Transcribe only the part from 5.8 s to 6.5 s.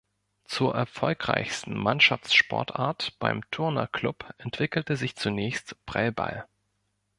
Prellball.